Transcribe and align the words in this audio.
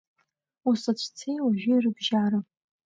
Усыцәцеи 0.69 1.37
уажәи 1.45 1.81
рыбжьара… 1.83 2.39